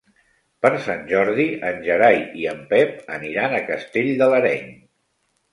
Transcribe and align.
Per 0.65 0.69
Sant 0.85 1.03
Jordi 1.11 1.45
en 1.69 1.77
Gerai 1.83 2.17
i 2.45 2.47
en 2.53 2.63
Pep 2.73 2.97
aniran 3.19 3.55
a 3.59 3.63
Castell 3.71 4.11
de 4.23 4.31
l'Areny. 4.33 4.77